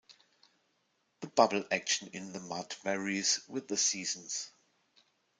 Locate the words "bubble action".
1.27-2.09